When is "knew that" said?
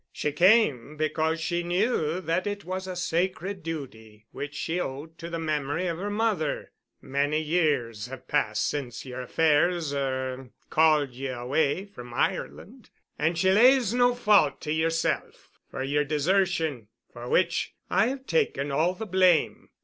1.61-2.47